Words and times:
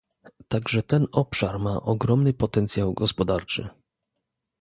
Także 0.47 0.83
ten 0.83 1.05
obszar 1.11 1.59
ma 1.59 1.81
ogromny 1.81 2.33
potencjał 2.33 2.93
gospodarczy 2.93 3.69